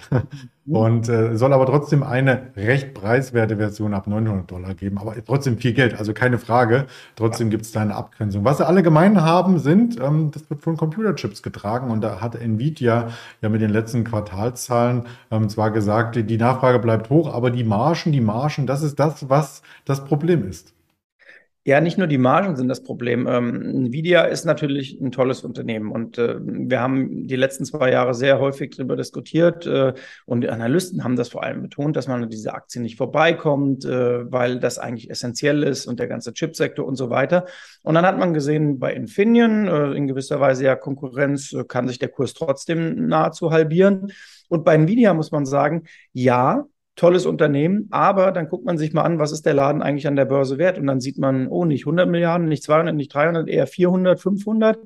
Mhm. 0.69 0.77
Und 0.77 1.09
äh, 1.09 1.37
soll 1.37 1.53
aber 1.53 1.67
trotzdem 1.67 2.03
eine 2.03 2.49
recht 2.57 2.95
preiswerte 2.95 3.57
Version 3.57 3.95
ab 3.95 4.07
900 4.07 4.51
Dollar 4.51 4.75
geben. 4.75 4.99
Aber 4.99 5.15
trotzdem 5.25 5.59
viel 5.59 5.73
Geld, 5.73 5.99
also 5.99 6.13
keine 6.13 6.39
Frage. 6.39 6.87
Trotzdem 7.17 7.51
gibt 7.51 7.65
es 7.65 7.73
da 7.73 7.81
eine 7.81 7.95
Abgrenzung. 7.95 8.45
Was 8.45 8.59
sie 8.59 8.67
alle 8.67 8.83
gemein 8.83 9.23
haben, 9.23 9.59
sind, 9.59 9.99
ähm, 10.01 10.31
das 10.31 10.49
wird 10.51 10.63
von 10.63 10.77
Computerchips 10.77 11.43
getragen. 11.43 11.91
Und 11.91 12.03
da 12.03 12.21
hat 12.21 12.37
Nvidia 12.37 13.09
ja 13.41 13.49
mit 13.49 13.63
den 13.63 13.71
letzten 13.71 14.05
Quartalzahlen 14.05 15.05
ähm, 15.31 15.49
zwar 15.49 15.71
gesagt, 15.71 16.17
die 16.17 16.37
Nachfrage 16.37 16.79
bleibt 16.79 17.09
hoch, 17.11 17.35
aber 17.35 17.51
die 17.51 17.65
Margen, 17.65 18.13
die 18.13 18.21
Margen, 18.21 18.67
das 18.67 18.83
ist 18.83 18.99
das, 18.99 19.29
was 19.29 19.63
das 19.87 20.05
Problem 20.05 20.47
ist. 20.47 20.75
Ja, 21.69 21.83
nicht 21.83 21.99
nur 21.99 22.07
die 22.07 22.17
Margen 22.17 22.57
sind 22.57 22.69
das 22.69 22.83
Problem. 22.83 23.27
Ähm, 23.27 23.61
Nvidia 23.89 24.23
ist 24.23 24.47
natürlich 24.47 24.99
ein 25.03 25.13
tolles 25.13 25.45
Unternehmen 25.45 25.93
und 25.93 26.17
äh, 26.17 26.37
wir 26.41 26.81
haben 26.81 27.27
die 27.27 27.37
letzten 27.37 27.67
zwei 27.67 27.93
Jahre 27.93 28.15
sehr 28.15 28.41
häufig 28.41 28.75
darüber 28.75 28.97
diskutiert 28.97 29.67
äh, 29.67 29.93
und 30.25 30.41
die 30.41 30.49
Analysten 30.49 31.05
haben 31.05 31.17
das 31.17 31.29
vor 31.29 31.43
allem 31.45 31.61
betont, 31.61 31.95
dass 31.95 32.09
man 32.09 32.23
an 32.23 32.31
diese 32.31 32.55
Aktien 32.55 32.85
nicht 32.85 32.97
vorbeikommt, 32.97 33.85
äh, 33.85 34.33
weil 34.33 34.61
das 34.61 34.79
eigentlich 34.79 35.11
essentiell 35.11 35.63
ist 35.63 35.85
und 35.85 36.01
der 36.01 36.07
ganze 36.07 36.33
Chipsektor 36.33 36.87
und 36.87 36.97
so 36.97 37.11
weiter. 37.11 37.45
Und 37.83 37.97
dann 37.97 38.07
hat 38.07 38.19
man 38.19 38.33
gesehen, 38.33 38.79
bei 38.79 38.95
Infineon 38.95 39.69
äh, 39.69 39.93
in 39.93 40.07
gewisser 40.07 40.41
Weise 40.41 40.65
ja 40.65 40.75
Konkurrenz 40.75 41.53
äh, 41.53 41.65
kann 41.65 41.87
sich 41.87 41.99
der 41.99 42.09
Kurs 42.09 42.33
trotzdem 42.33 43.09
nahezu 43.09 43.51
halbieren. 43.51 44.11
Und 44.49 44.65
bei 44.65 44.75
Nvidia 44.75 45.13
muss 45.13 45.33
man 45.33 45.45
sagen, 45.45 45.83
ja, 46.15 46.65
tolles 46.99 47.27
Unternehmen, 47.27 47.87
aber 47.91 48.33
dann 48.33 48.49
guckt 48.49 48.65
man 48.65 48.77
sich 48.77 48.93
mal 48.93 49.03
an, 49.03 49.19
was 49.19 49.33
ist 49.33 49.47
der 49.47 49.55
Laden 49.55 49.83
eigentlich 49.83 50.07
an 50.07 50.17
der 50.17 50.25
Börse 50.25 50.59
wert? 50.59 50.79
Und 50.79 50.87
dann 50.87 51.01
sieht 51.01 51.17
man, 51.17 51.49
oh, 51.49 51.65
nicht 51.65 51.83
100 51.83 52.09
Milliarden, 52.09 52.49
nicht 52.49 52.65
200, 52.65 52.95
nicht 52.95 53.15
300, 53.15 53.49
eher 53.49 53.67
400, 53.67 54.21
500. 54.21 54.79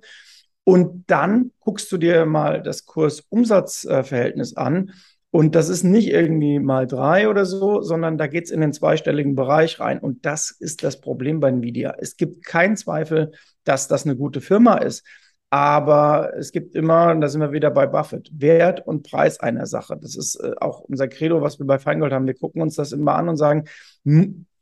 Und 0.65 1.05
dann 1.09 1.53
guckst 1.59 1.91
du 1.91 1.97
dir 1.99 2.25
mal 2.27 2.63
das 2.63 2.87
Kurs-Umsatz-Verhältnis 2.87 4.57
an. 4.57 4.93
Und 5.31 5.55
das 5.55 5.71
ist 5.71 5.83
nicht 5.83 6.09
irgendwie 6.09 6.59
mal 6.59 6.87
drei 6.87 7.29
oder 7.29 7.47
so, 7.47 7.81
sondern 7.81 8.19
da 8.19 8.27
geht 8.27 8.45
es 8.45 8.51
in 8.51 8.61
den 8.61 8.75
zweistelligen 8.75 9.35
Bereich 9.35 9.81
rein. 9.81 9.99
Und 9.99 10.27
das 10.27 10.51
ist 10.51 10.85
das 10.85 11.01
Problem 11.01 11.41
bei 11.41 11.49
Nvidia. 11.49 11.97
Es 11.99 12.19
gibt 12.19 12.45
keinen 12.45 12.77
Zweifel, 12.77 13.33
dass 13.65 13.89
das 13.89 14.05
eine 14.05 14.17
gute 14.17 14.43
Firma 14.43 14.77
ist. 14.77 15.05
Aber 15.53 16.33
es 16.39 16.51
gibt 16.51 16.75
immer, 16.75 17.15
da 17.15 17.29
sind 17.29 17.43
wir 17.43 17.53
wieder 17.53 17.71
bei 17.71 17.87
Buffett, 17.87 18.31
Wert 18.33 18.87
und 18.87 19.03
Preis 19.03 19.39
einer 19.39 19.67
Sache. 19.67 19.99
Das 20.01 20.17
ist 20.17 20.37
äh, 20.37 20.53
auch 20.59 20.81
unser 20.81 21.09
Credo, 21.09 21.43
was 21.43 21.59
wir 21.59 21.67
bei 21.67 21.79
Feingold 21.79 22.11
haben. 22.11 22.27
Wir 22.27 22.33
gucken 22.33 22.63
uns 22.63 22.75
das 22.75 22.93
immer 22.93 23.17
an 23.17 23.29
und 23.29 23.37
sagen, 23.37 23.65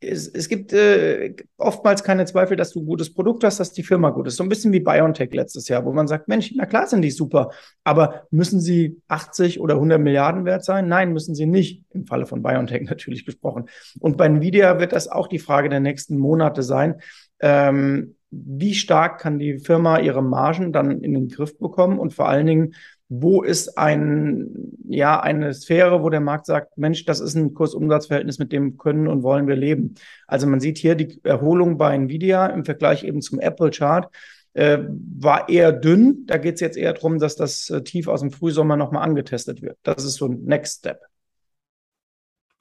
es, 0.00 0.26
es 0.26 0.48
gibt 0.48 0.72
äh, 0.72 1.36
oftmals 1.58 2.02
keine 2.02 2.24
Zweifel, 2.24 2.56
dass 2.56 2.72
du 2.72 2.80
ein 2.80 2.86
gutes 2.86 3.14
Produkt 3.14 3.44
hast, 3.44 3.60
dass 3.60 3.72
die 3.72 3.84
Firma 3.84 4.10
gut 4.10 4.26
ist. 4.26 4.34
So 4.34 4.42
ein 4.42 4.48
bisschen 4.48 4.72
wie 4.72 4.80
BioNTech 4.80 5.32
letztes 5.32 5.68
Jahr, 5.68 5.84
wo 5.84 5.92
man 5.92 6.08
sagt, 6.08 6.26
Mensch, 6.26 6.52
na 6.56 6.66
klar 6.66 6.88
sind 6.88 7.02
die 7.02 7.12
super, 7.12 7.50
aber 7.84 8.26
müssen 8.32 8.60
sie 8.60 9.00
80 9.06 9.60
oder 9.60 9.74
100 9.74 10.00
Milliarden 10.00 10.44
wert 10.44 10.64
sein? 10.64 10.88
Nein, 10.88 11.12
müssen 11.12 11.36
sie 11.36 11.46
nicht. 11.46 11.84
Im 11.90 12.04
Falle 12.04 12.26
von 12.26 12.42
BioNTech 12.42 12.82
natürlich 12.90 13.24
gesprochen. 13.24 13.66
Und 14.00 14.16
bei 14.16 14.26
Nvidia 14.26 14.80
wird 14.80 14.92
das 14.92 15.06
auch 15.06 15.28
die 15.28 15.38
Frage 15.38 15.68
der 15.68 15.78
nächsten 15.78 16.18
Monate 16.18 16.64
sein. 16.64 16.96
Ähm, 17.38 18.16
wie 18.30 18.74
stark 18.74 19.20
kann 19.20 19.38
die 19.38 19.58
Firma 19.58 19.98
ihre 19.98 20.22
Margen 20.22 20.72
dann 20.72 21.00
in 21.00 21.14
den 21.14 21.28
Griff 21.28 21.58
bekommen 21.58 21.98
und 21.98 22.14
vor 22.14 22.28
allen 22.28 22.46
Dingen, 22.46 22.74
wo 23.08 23.42
ist 23.42 23.76
ein, 23.76 24.72
ja, 24.88 25.20
eine 25.20 25.52
Sphäre, 25.52 26.02
wo 26.02 26.10
der 26.10 26.20
Markt 26.20 26.46
sagt, 26.46 26.78
Mensch, 26.78 27.04
das 27.04 27.18
ist 27.18 27.34
ein 27.34 27.54
Kursumsatzverhältnis, 27.54 28.38
mit 28.38 28.52
dem 28.52 28.76
können 28.78 29.08
und 29.08 29.24
wollen 29.24 29.48
wir 29.48 29.56
leben. 29.56 29.96
Also 30.28 30.46
man 30.46 30.60
sieht 30.60 30.78
hier 30.78 30.94
die 30.94 31.18
Erholung 31.24 31.76
bei 31.76 31.94
Nvidia 31.96 32.46
im 32.46 32.64
Vergleich 32.64 33.02
eben 33.02 33.20
zum 33.20 33.40
Apple-Chart. 33.40 34.08
Äh, 34.52 34.78
war 35.18 35.48
eher 35.48 35.72
dünn. 35.72 36.24
Da 36.26 36.36
geht 36.36 36.54
es 36.54 36.60
jetzt 36.60 36.76
eher 36.76 36.92
darum, 36.92 37.18
dass 37.18 37.34
das 37.34 37.68
äh, 37.70 37.82
Tief 37.82 38.06
aus 38.06 38.20
dem 38.20 38.30
Frühsommer 38.30 38.76
nochmal 38.76 39.02
angetestet 39.02 39.60
wird. 39.60 39.76
Das 39.82 40.04
ist 40.04 40.14
so 40.14 40.26
ein 40.26 40.44
Next 40.44 40.78
Step. 40.78 41.09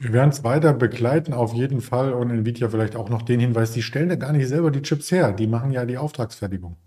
Wir 0.01 0.13
werden 0.13 0.29
es 0.29 0.45
weiter 0.45 0.73
begleiten, 0.73 1.33
auf 1.33 1.53
jeden 1.53 1.81
Fall. 1.81 2.13
Und 2.13 2.29
Nvidia 2.29 2.69
vielleicht 2.69 2.95
auch 2.95 3.09
noch 3.09 3.21
den 3.21 3.41
Hinweis, 3.41 3.71
die 3.71 3.81
stellen 3.81 4.09
ja 4.09 4.15
gar 4.15 4.31
nicht 4.31 4.47
selber 4.47 4.71
die 4.71 4.81
Chips 4.81 5.11
her. 5.11 5.33
Die 5.33 5.47
machen 5.47 5.71
ja 5.71 5.85
die 5.85 5.97
Auftragsfertigung. 5.97 6.77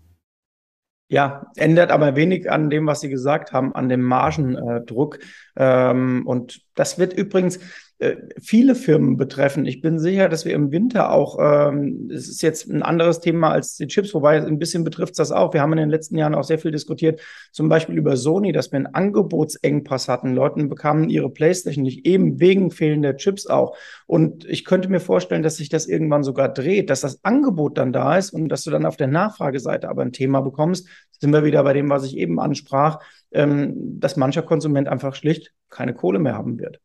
Ja, 1.09 1.51
ändert 1.55 1.91
aber 1.91 2.15
wenig 2.15 2.49
an 2.49 2.71
dem, 2.71 2.87
was 2.87 3.01
Sie 3.01 3.09
gesagt 3.09 3.51
haben, 3.51 3.75
an 3.75 3.87
dem 3.87 4.01
Margendruck. 4.01 5.19
Ähm, 5.55 6.25
und 6.25 6.61
das 6.73 6.97
wird 6.97 7.13
übrigens, 7.13 7.59
äh, 7.99 8.15
viele 8.41 8.75
Firmen 8.75 9.17
betreffen. 9.17 9.65
Ich 9.65 9.81
bin 9.81 9.99
sicher, 9.99 10.27
dass 10.27 10.45
wir 10.45 10.53
im 10.53 10.71
Winter 10.71 11.11
auch, 11.11 11.37
ähm, 11.39 12.09
es 12.11 12.27
ist 12.27 12.41
jetzt 12.41 12.69
ein 12.69 12.83
anderes 12.83 13.19
Thema 13.19 13.51
als 13.51 13.75
die 13.75 13.87
Chips, 13.87 14.13
wobei 14.13 14.41
ein 14.41 14.59
bisschen 14.59 14.83
betrifft 14.83 15.19
das 15.19 15.31
auch. 15.31 15.53
Wir 15.53 15.61
haben 15.61 15.73
in 15.73 15.77
den 15.77 15.89
letzten 15.89 16.17
Jahren 16.17 16.35
auch 16.35 16.43
sehr 16.43 16.59
viel 16.59 16.71
diskutiert, 16.71 17.21
zum 17.51 17.69
Beispiel 17.69 17.97
über 17.97 18.17
Sony, 18.17 18.51
dass 18.51 18.71
wir 18.71 18.77
einen 18.77 18.87
Angebotsengpass 18.87 20.09
hatten. 20.09 20.33
Leute 20.33 20.63
bekamen 20.65 21.09
ihre 21.09 21.29
Playstation 21.29 21.83
nicht, 21.83 22.05
eben 22.05 22.39
wegen 22.39 22.71
fehlender 22.71 23.15
Chips 23.15 23.47
auch. 23.47 23.77
Und 24.07 24.45
ich 24.45 24.65
könnte 24.65 24.89
mir 24.89 24.99
vorstellen, 24.99 25.43
dass 25.43 25.57
sich 25.57 25.69
das 25.69 25.87
irgendwann 25.87 26.23
sogar 26.23 26.49
dreht, 26.49 26.89
dass 26.89 27.01
das 27.01 27.23
Angebot 27.23 27.77
dann 27.77 27.93
da 27.93 28.17
ist 28.17 28.31
und 28.31 28.49
dass 28.49 28.63
du 28.63 28.71
dann 28.71 28.85
auf 28.85 28.97
der 28.97 29.07
Nachfrageseite 29.07 29.89
aber 29.89 30.01
ein 30.01 30.11
Thema 30.11 30.41
bekommst. 30.41 30.87
Sind 31.19 31.31
wir 31.31 31.45
wieder 31.45 31.63
bei 31.63 31.73
dem, 31.73 31.89
was 31.89 32.05
ich 32.05 32.17
eben 32.17 32.39
ansprach, 32.39 32.99
ähm, 33.31 33.99
dass 33.99 34.17
mancher 34.17 34.41
Konsument 34.41 34.87
einfach 34.87 35.15
schlicht 35.15 35.53
keine 35.69 35.93
Kohle 35.93 36.19
mehr 36.19 36.35
haben 36.35 36.59
wird. 36.59 36.79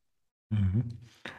Mhm. 0.51 0.85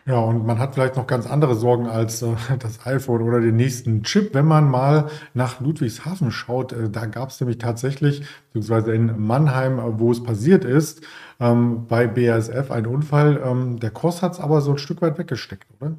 Ja, 0.05 0.19
und 0.19 0.45
man 0.45 0.59
hat 0.59 0.75
vielleicht 0.75 0.95
noch 0.97 1.07
ganz 1.07 1.25
andere 1.27 1.55
Sorgen 1.55 1.87
als 1.87 2.21
äh, 2.21 2.35
das 2.59 2.85
iPhone 2.85 3.21
oder 3.21 3.41
den 3.41 3.55
nächsten 3.55 4.03
Chip. 4.03 4.33
Wenn 4.33 4.45
man 4.45 4.69
mal 4.69 5.09
nach 5.33 5.59
Ludwigshafen 5.61 6.31
schaut, 6.31 6.73
äh, 6.73 6.89
da 6.89 7.05
gab 7.05 7.29
es 7.29 7.39
nämlich 7.39 7.57
tatsächlich, 7.57 8.23
beziehungsweise 8.53 8.93
in 8.93 9.19
Mannheim, 9.25 9.79
äh, 9.79 9.99
wo 9.99 10.11
es 10.11 10.23
passiert 10.23 10.65
ist, 10.65 11.01
ähm, 11.39 11.87
bei 11.87 12.07
BASF 12.07 12.71
ein 12.71 12.85
Unfall. 12.87 13.41
Ähm, 13.43 13.79
der 13.79 13.91
Kurs 13.91 14.21
hat 14.21 14.33
es 14.33 14.39
aber 14.39 14.61
so 14.61 14.71
ein 14.71 14.77
Stück 14.77 15.01
weit 15.01 15.17
weggesteckt, 15.17 15.67
oder? 15.79 15.97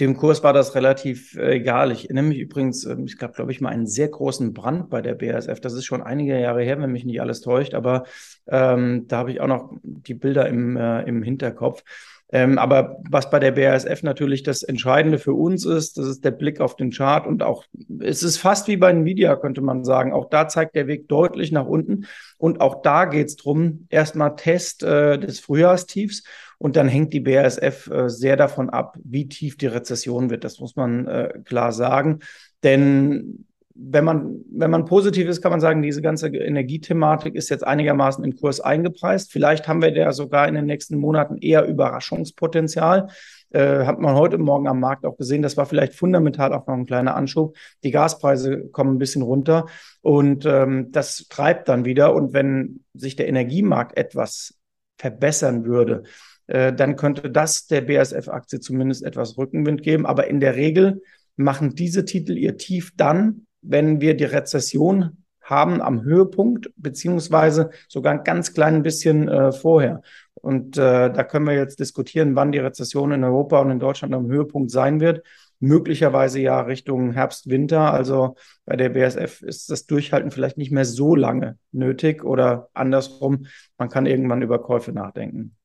Dem 0.00 0.16
Kurs 0.16 0.42
war 0.42 0.54
das 0.54 0.74
relativ 0.74 1.36
äh, 1.36 1.56
egal. 1.56 1.92
Ich 1.92 2.04
erinnere 2.04 2.24
mich 2.24 2.38
übrigens, 2.38 2.84
äh, 2.84 2.96
es 3.04 3.18
gab, 3.18 3.34
glaube 3.34 3.52
ich, 3.52 3.60
mal 3.60 3.68
einen 3.68 3.86
sehr 3.86 4.08
großen 4.08 4.54
Brand 4.54 4.88
bei 4.88 5.02
der 5.02 5.14
BASF. 5.14 5.60
Das 5.60 5.74
ist 5.74 5.84
schon 5.84 6.02
einige 6.02 6.40
Jahre 6.40 6.62
her, 6.62 6.80
wenn 6.80 6.92
mich 6.92 7.04
nicht 7.04 7.20
alles 7.20 7.42
täuscht, 7.42 7.74
aber 7.74 8.04
ähm, 8.46 9.06
da 9.06 9.18
habe 9.18 9.32
ich 9.32 9.40
auch 9.40 9.48
noch 9.48 9.74
die 9.82 10.14
Bilder 10.14 10.48
im, 10.48 10.76
äh, 10.76 11.02
im 11.02 11.22
Hinterkopf. 11.22 11.84
Ähm, 12.32 12.58
aber 12.58 12.96
was 13.10 13.28
bei 13.28 13.38
der 13.38 13.52
BASF 13.52 14.02
natürlich 14.02 14.42
das 14.42 14.62
Entscheidende 14.62 15.18
für 15.18 15.34
uns 15.34 15.66
ist, 15.66 15.98
das 15.98 16.06
ist 16.06 16.24
der 16.24 16.30
Blick 16.30 16.60
auf 16.60 16.76
den 16.76 16.90
Chart 16.90 17.26
und 17.26 17.42
auch, 17.42 17.64
es 18.00 18.22
ist 18.22 18.38
fast 18.38 18.68
wie 18.68 18.78
bei 18.78 18.90
Nvidia, 18.90 19.36
könnte 19.36 19.60
man 19.60 19.84
sagen. 19.84 20.14
Auch 20.14 20.30
da 20.30 20.48
zeigt 20.48 20.74
der 20.74 20.86
Weg 20.86 21.08
deutlich 21.08 21.52
nach 21.52 21.66
unten. 21.66 22.06
Und 22.38 22.62
auch 22.62 22.80
da 22.80 23.04
geht 23.04 23.28
es 23.28 23.36
darum, 23.36 23.86
erstmal 23.90 24.34
Test 24.34 24.82
äh, 24.82 25.18
des 25.18 25.40
Frühjahrstiefs 25.40 26.24
und 26.56 26.76
dann 26.76 26.88
hängt 26.88 27.12
die 27.12 27.20
BASF 27.20 27.90
äh, 27.90 28.08
sehr 28.08 28.36
davon 28.36 28.70
ab, 28.70 28.96
wie 29.04 29.28
tief 29.28 29.58
die 29.58 29.66
Rezession 29.66 30.30
wird. 30.30 30.44
Das 30.44 30.58
muss 30.58 30.74
man 30.74 31.06
äh, 31.06 31.34
klar 31.44 31.72
sagen. 31.72 32.20
Denn 32.62 33.46
wenn 33.74 34.04
man, 34.04 34.44
wenn 34.50 34.70
man 34.70 34.84
positiv 34.84 35.28
ist, 35.28 35.40
kann 35.40 35.50
man 35.50 35.60
sagen, 35.60 35.82
diese 35.82 36.02
ganze 36.02 36.28
Energiethematik 36.28 37.34
ist 37.34 37.48
jetzt 37.48 37.66
einigermaßen 37.66 38.22
im 38.24 38.36
Kurs 38.36 38.60
eingepreist. 38.60 39.32
Vielleicht 39.32 39.66
haben 39.66 39.80
wir 39.80 39.92
da 39.92 40.12
sogar 40.12 40.46
in 40.48 40.54
den 40.54 40.66
nächsten 40.66 40.98
Monaten 40.98 41.38
eher 41.38 41.66
Überraschungspotenzial. 41.66 43.08
Äh, 43.50 43.84
hat 43.84 43.98
man 43.98 44.14
heute 44.14 44.38
Morgen 44.38 44.68
am 44.68 44.80
Markt 44.80 45.04
auch 45.04 45.16
gesehen. 45.16 45.42
Das 45.42 45.56
war 45.56 45.66
vielleicht 45.66 45.94
fundamental 45.94 46.52
auch 46.52 46.66
noch 46.66 46.74
ein 46.74 46.86
kleiner 46.86 47.14
Anschub. 47.16 47.56
Die 47.82 47.90
Gaspreise 47.90 48.68
kommen 48.72 48.96
ein 48.96 48.98
bisschen 48.98 49.22
runter 49.22 49.66
und 50.00 50.44
ähm, 50.46 50.88
das 50.90 51.26
treibt 51.28 51.68
dann 51.68 51.84
wieder. 51.84 52.14
Und 52.14 52.32
wenn 52.32 52.80
sich 52.94 53.16
der 53.16 53.28
Energiemarkt 53.28 53.96
etwas 53.96 54.58
verbessern 54.98 55.64
würde, 55.64 56.02
äh, 56.46 56.72
dann 56.72 56.96
könnte 56.96 57.30
das 57.30 57.66
der 57.66 57.82
BASF-Aktie 57.82 58.60
zumindest 58.60 59.04
etwas 59.04 59.38
Rückenwind 59.38 59.82
geben. 59.82 60.06
Aber 60.06 60.26
in 60.28 60.40
der 60.40 60.56
Regel 60.56 61.02
machen 61.36 61.74
diese 61.74 62.04
Titel 62.04 62.36
ihr 62.36 62.56
Tief 62.56 62.92
dann, 62.96 63.46
wenn 63.62 64.00
wir 64.00 64.16
die 64.16 64.24
Rezession 64.24 65.24
haben 65.42 65.80
am 65.82 66.02
Höhepunkt, 66.02 66.70
beziehungsweise 66.76 67.70
sogar 67.88 68.12
ein 68.12 68.24
ganz 68.24 68.54
klein 68.54 68.82
bisschen 68.82 69.28
äh, 69.28 69.52
vorher. 69.52 70.02
Und 70.34 70.76
äh, 70.76 71.12
da 71.12 71.24
können 71.24 71.46
wir 71.46 71.54
jetzt 71.54 71.78
diskutieren, 71.80 72.34
wann 72.34 72.52
die 72.52 72.58
Rezession 72.58 73.12
in 73.12 73.24
Europa 73.24 73.60
und 73.60 73.70
in 73.70 73.80
Deutschland 73.80 74.14
am 74.14 74.26
Höhepunkt 74.26 74.70
sein 74.70 75.00
wird. 75.00 75.22
Möglicherweise 75.60 76.40
ja 76.40 76.60
Richtung 76.62 77.12
Herbst, 77.12 77.48
Winter. 77.48 77.92
Also 77.92 78.34
bei 78.64 78.76
der 78.76 78.88
BSF 78.88 79.42
ist 79.42 79.70
das 79.70 79.86
Durchhalten 79.86 80.32
vielleicht 80.32 80.58
nicht 80.58 80.72
mehr 80.72 80.84
so 80.84 81.14
lange 81.14 81.58
nötig 81.70 82.24
oder 82.24 82.68
andersrum, 82.74 83.46
man 83.78 83.88
kann 83.88 84.06
irgendwann 84.06 84.42
über 84.42 84.60
Käufe 84.60 84.92
nachdenken. 84.92 85.56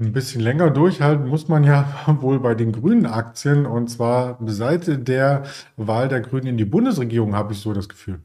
Ein 0.00 0.12
bisschen 0.12 0.40
länger 0.40 0.70
durchhalten 0.70 1.28
muss 1.28 1.46
man 1.46 1.62
ja 1.62 1.86
wohl 2.20 2.40
bei 2.40 2.56
den 2.56 2.72
grünen 2.72 3.06
Aktien 3.06 3.64
und 3.64 3.88
zwar 3.88 4.38
seit 4.46 5.06
der 5.06 5.44
Wahl 5.76 6.08
der 6.08 6.20
Grünen 6.20 6.48
in 6.48 6.56
die 6.56 6.64
Bundesregierung, 6.64 7.36
habe 7.36 7.52
ich 7.52 7.60
so 7.60 7.72
das 7.72 7.88
Gefühl. 7.88 8.20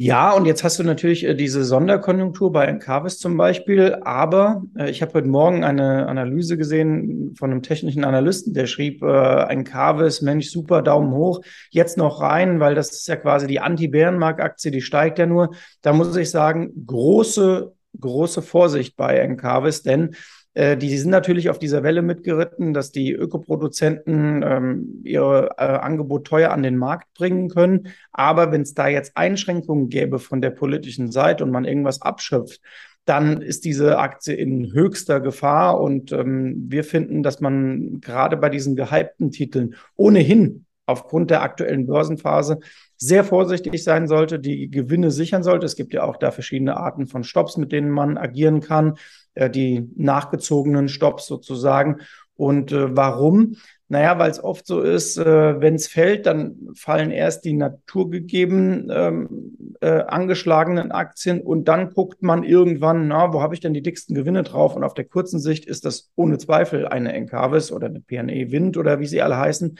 Ja, 0.00 0.32
und 0.32 0.46
jetzt 0.46 0.62
hast 0.62 0.78
du 0.78 0.84
natürlich 0.84 1.24
äh, 1.24 1.34
diese 1.34 1.64
Sonderkonjunktur 1.64 2.52
bei 2.52 2.66
Encarvis 2.66 3.18
zum 3.18 3.36
Beispiel, 3.36 3.96
aber 4.02 4.62
äh, 4.76 4.90
ich 4.90 5.02
habe 5.02 5.12
heute 5.14 5.26
Morgen 5.26 5.64
eine 5.64 6.06
Analyse 6.06 6.56
gesehen 6.56 7.34
von 7.36 7.50
einem 7.50 7.62
technischen 7.62 8.04
Analysten, 8.04 8.54
der 8.54 8.66
schrieb, 8.66 9.02
äh, 9.02 9.42
Encarvis, 9.50 10.22
Mensch, 10.22 10.50
super, 10.50 10.82
Daumen 10.82 11.12
hoch, 11.12 11.40
jetzt 11.70 11.96
noch 11.96 12.20
rein, 12.20 12.60
weil 12.60 12.76
das 12.76 12.92
ist 12.92 13.08
ja 13.08 13.16
quasi 13.16 13.48
die 13.48 13.58
Anti-Bärenmark-Aktie, 13.58 14.70
die 14.70 14.82
steigt 14.82 15.18
ja 15.18 15.26
nur. 15.26 15.50
Da 15.82 15.92
muss 15.92 16.16
ich 16.16 16.30
sagen, 16.30 16.86
große 16.86 17.72
große 17.98 18.42
Vorsicht 18.42 18.96
bei 18.96 19.18
Encarvis, 19.18 19.82
denn 19.82 20.14
äh, 20.54 20.76
die 20.76 20.96
sind 20.98 21.10
natürlich 21.10 21.50
auf 21.50 21.60
dieser 21.60 21.84
Welle 21.84 22.02
mitgeritten, 22.02 22.74
dass 22.74 22.90
die 22.90 23.12
Ökoproduzenten 23.12 24.42
ähm, 24.42 25.02
ihr 25.04 25.50
äh, 25.56 25.62
Angebot 25.62 26.26
teuer 26.26 26.50
an 26.50 26.64
den 26.64 26.76
Markt 26.76 27.12
bringen 27.14 27.48
können. 27.48 27.88
Aber 28.12 28.50
wenn 28.50 28.62
es 28.62 28.74
da 28.74 28.88
jetzt 28.88 29.16
Einschränkungen 29.16 29.88
gäbe 29.88 30.18
von 30.18 30.40
der 30.40 30.50
politischen 30.50 31.12
Seite 31.12 31.44
und 31.44 31.52
man 31.52 31.64
irgendwas 31.64 32.02
abschöpft, 32.02 32.60
dann 33.04 33.40
ist 33.40 33.64
diese 33.64 33.98
Aktie 33.98 34.34
in 34.34 34.72
höchster 34.72 35.20
Gefahr. 35.20 35.80
Und 35.80 36.12
ähm, 36.12 36.66
wir 36.68 36.82
finden, 36.82 37.22
dass 37.22 37.40
man 37.40 38.00
gerade 38.00 38.36
bei 38.36 38.50
diesen 38.50 38.74
gehypten 38.74 39.30
Titeln 39.30 39.76
ohnehin 39.96 40.66
aufgrund 40.88 41.30
der 41.30 41.42
aktuellen 41.42 41.86
Börsenphase 41.86 42.60
sehr 42.96 43.22
vorsichtig 43.22 43.84
sein 43.84 44.08
sollte, 44.08 44.38
die 44.38 44.70
Gewinne 44.70 45.10
sichern 45.10 45.42
sollte. 45.42 45.66
Es 45.66 45.76
gibt 45.76 45.92
ja 45.92 46.02
auch 46.02 46.16
da 46.16 46.30
verschiedene 46.30 46.76
Arten 46.76 47.06
von 47.06 47.24
Stops, 47.24 47.56
mit 47.56 47.70
denen 47.72 47.90
man 47.90 48.18
agieren 48.18 48.60
kann, 48.60 48.94
äh, 49.34 49.50
die 49.50 49.88
nachgezogenen 49.96 50.88
Stops 50.88 51.26
sozusagen. 51.26 51.98
Und 52.34 52.72
äh, 52.72 52.96
warum? 52.96 53.56
Naja, 53.88 54.18
weil 54.18 54.30
es 54.30 54.42
oft 54.42 54.66
so 54.66 54.80
ist, 54.80 55.16
äh, 55.16 55.60
wenn 55.60 55.74
es 55.74 55.88
fällt, 55.88 56.26
dann 56.26 56.56
fallen 56.74 57.10
erst 57.10 57.44
die 57.44 57.54
naturgegeben 57.54 58.90
ähm, 58.92 59.56
äh, 59.80 60.02
angeschlagenen 60.02 60.92
Aktien 60.92 61.40
und 61.40 61.68
dann 61.68 61.94
guckt 61.94 62.22
man 62.22 62.44
irgendwann, 62.44 63.08
na, 63.08 63.32
wo 63.32 63.40
habe 63.40 63.54
ich 63.54 63.60
denn 63.60 63.74
die 63.74 63.82
dicksten 63.82 64.14
Gewinne 64.14 64.42
drauf? 64.42 64.76
Und 64.76 64.84
auf 64.84 64.94
der 64.94 65.06
kurzen 65.06 65.40
Sicht 65.40 65.64
ist 65.64 65.84
das 65.84 66.10
ohne 66.16 66.38
Zweifel 66.38 66.86
eine 66.86 67.12
Encarvis 67.12 67.72
oder 67.72 67.86
eine 67.86 68.00
PNE 68.00 68.52
Wind 68.52 68.76
oder 68.76 69.00
wie 69.00 69.06
sie 69.06 69.22
alle 69.22 69.38
heißen. 69.38 69.78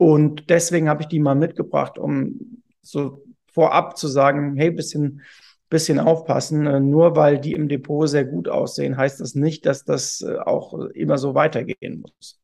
Und 0.00 0.48
deswegen 0.48 0.88
habe 0.88 1.02
ich 1.02 1.08
die 1.08 1.20
mal 1.20 1.34
mitgebracht, 1.34 1.98
um 1.98 2.62
so 2.80 3.22
vorab 3.52 3.98
zu 3.98 4.08
sagen, 4.08 4.56
hey, 4.56 4.70
bisschen, 4.70 5.20
bisschen 5.68 6.00
aufpassen. 6.00 6.66
Äh, 6.66 6.80
nur 6.80 7.16
weil 7.16 7.38
die 7.38 7.52
im 7.52 7.68
Depot 7.68 8.08
sehr 8.08 8.24
gut 8.24 8.48
aussehen, 8.48 8.96
heißt 8.96 9.20
das 9.20 9.34
nicht, 9.34 9.66
dass 9.66 9.84
das 9.84 10.22
äh, 10.22 10.38
auch 10.38 10.72
immer 10.94 11.18
so 11.18 11.34
weitergehen 11.34 12.00
muss. 12.00 12.40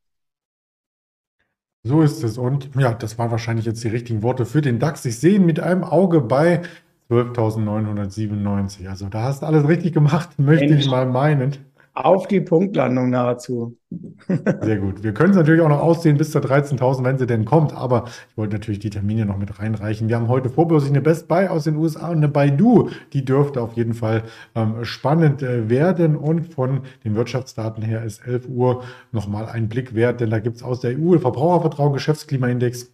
So 1.84 2.02
ist 2.02 2.22
es. 2.24 2.36
Und 2.38 2.70
ja, 2.76 2.92
das 2.94 3.16
waren 3.18 3.30
wahrscheinlich 3.30 3.64
jetzt 3.66 3.82
die 3.84 3.88
richtigen 3.88 4.22
Worte 4.22 4.44
für 4.44 4.60
den 4.60 4.78
DAX. 4.78 5.04
Ich 5.04 5.18
sehe 5.18 5.36
ihn 5.36 5.46
mit 5.46 5.60
einem 5.60 5.84
Auge 5.84 6.20
bei 6.20 6.62
12.997. 7.08 8.88
Also 8.88 9.08
da 9.08 9.22
hast 9.22 9.42
du 9.42 9.46
alles 9.46 9.66
richtig 9.68 9.92
gemacht, 9.94 10.38
möchte 10.38 10.74
Mensch. 10.74 10.74
ich 10.74 10.84
mal 10.84 11.06
meinen. 11.06 11.65
Auf 11.96 12.28
die 12.28 12.42
Punktlandung 12.42 13.08
nahezu. 13.08 13.78
Sehr 14.60 14.76
gut. 14.76 15.02
Wir 15.02 15.14
können 15.14 15.30
es 15.30 15.36
natürlich 15.36 15.62
auch 15.62 15.70
noch 15.70 15.80
aussehen 15.80 16.18
bis 16.18 16.30
zur 16.30 16.42
13.000, 16.42 17.04
wenn 17.04 17.16
sie 17.16 17.26
denn 17.26 17.46
kommt. 17.46 17.74
Aber 17.74 18.04
ich 18.28 18.36
wollte 18.36 18.56
natürlich 18.56 18.80
die 18.80 18.90
Termine 18.90 19.24
noch 19.24 19.38
mit 19.38 19.58
reinreichen. 19.58 20.06
Wir 20.06 20.16
haben 20.16 20.28
heute 20.28 20.50
vorbörslich 20.50 20.92
eine 20.92 21.00
Best 21.00 21.26
Buy 21.26 21.46
aus 21.46 21.64
den 21.64 21.76
USA 21.76 22.10
und 22.10 22.18
eine 22.18 22.28
Baidu. 22.28 22.90
Die 23.14 23.24
dürfte 23.24 23.62
auf 23.62 23.72
jeden 23.78 23.94
Fall 23.94 24.24
ähm, 24.54 24.84
spannend 24.84 25.42
äh, 25.42 25.70
werden. 25.70 26.16
Und 26.16 26.52
von 26.52 26.82
den 27.02 27.14
Wirtschaftsdaten 27.14 27.82
her 27.82 28.04
ist 28.04 28.26
11 28.26 28.46
Uhr 28.46 28.82
nochmal 29.10 29.46
ein 29.46 29.70
Blick 29.70 29.94
wert, 29.94 30.20
denn 30.20 30.28
da 30.28 30.38
gibt 30.38 30.56
es 30.56 30.62
aus 30.62 30.80
der 30.80 30.98
EU 30.98 31.18
Verbrauchervertrauen, 31.18 31.94
Geschäftsklimaindex 31.94 32.92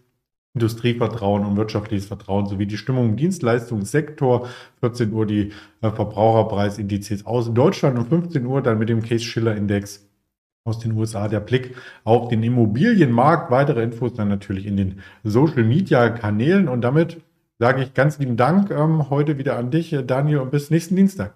Industrievertrauen 0.55 1.47
und 1.47 1.57
wirtschaftliches 1.57 2.07
Vertrauen 2.07 2.47
sowie 2.47 2.67
die 2.67 2.77
Stimmung 2.77 3.11
im 3.11 3.17
Dienstleistungssektor. 3.17 4.49
14 4.81 5.13
Uhr 5.13 5.27
die 5.27 5.53
äh, 5.81 5.91
Verbraucherpreisindizes 5.91 7.25
aus 7.25 7.53
Deutschland 7.55 7.99
und 7.99 8.09
15 8.09 8.45
Uhr 8.45 8.63
dann 8.63 8.79
mit 8.79 8.89
dem 8.89 9.03
Case-Schiller-Index 9.03 10.09
aus 10.65 10.79
den 10.79 10.93
USA 10.93 11.27
der 11.29 11.41
Blick 11.41 11.75
auf 12.05 12.29
den 12.29 12.43
Immobilienmarkt. 12.43 13.51
Weitere 13.51 13.83
Infos 13.83 14.15
dann 14.15 14.29
natürlich 14.29 14.67
in 14.67 14.77
den 14.77 15.01
Social-Media-Kanälen. 15.25 16.69
Und 16.69 16.83
damit 16.83 17.23
sage 17.59 17.83
ich 17.83 17.95
ganz 17.95 18.19
lieben 18.19 18.37
Dank 18.37 18.71
ähm, 18.71 19.09
heute 19.09 19.39
wieder 19.39 19.57
an 19.57 19.71
dich, 19.71 19.93
äh, 19.93 20.03
Daniel, 20.03 20.39
und 20.39 20.51
bis 20.51 20.71
nächsten 20.71 20.97
Dienstag. 20.97 21.35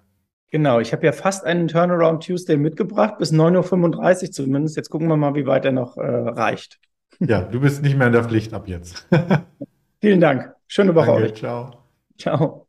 Genau, 0.49 0.79
ich 0.79 0.93
habe 0.93 1.05
ja 1.05 1.11
fast 1.11 1.43
einen 1.43 1.67
Turnaround 1.67 2.25
Tuesday 2.25 2.55
mitgebracht, 2.55 3.17
bis 3.17 3.33
9.35 3.33 4.23
Uhr 4.23 4.31
zumindest. 4.31 4.77
Jetzt 4.77 4.89
gucken 4.89 5.07
wir 5.07 5.17
mal, 5.17 5.35
wie 5.35 5.45
weit 5.45 5.65
er 5.65 5.73
noch 5.73 5.97
äh, 5.97 6.05
reicht. 6.05 6.79
Ja, 7.19 7.41
du 7.41 7.59
bist 7.59 7.81
nicht 7.81 7.97
mehr 7.97 8.07
in 8.07 8.13
der 8.13 8.23
Pflicht 8.23 8.53
ab 8.53 8.67
jetzt. 8.67 9.07
Vielen 10.01 10.19
Dank. 10.19 10.53
Schöne 10.67 10.93
Woche 10.93 11.07
Danke, 11.07 11.23
euch. 11.23 11.33
Ciao. 11.35 11.83
Ciao. 12.17 12.66